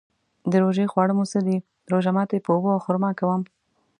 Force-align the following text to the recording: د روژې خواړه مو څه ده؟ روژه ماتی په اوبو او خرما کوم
د 0.51 0.53
روژې 0.63 0.85
خواړه 0.91 1.13
مو 1.17 1.25
څه 1.31 1.39
ده؟ 1.45 1.55
روژه 1.91 2.11
ماتی 2.15 2.37
په 2.45 2.49
اوبو 2.53 2.69
او 2.75 2.83
خرما 2.85 3.11
کوم 3.19 3.41